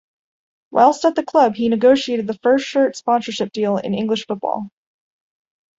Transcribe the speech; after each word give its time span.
Whilst 0.71 1.05
at 1.05 1.13
the 1.13 1.21
club 1.21 1.53
he 1.53 1.69
negotiated 1.69 2.25
the 2.25 2.39
first 2.41 2.65
shirt 2.65 2.95
sponsorship 2.95 3.51
deal 3.51 3.77
in 3.77 3.93
English 3.93 4.25
football. 4.25 4.71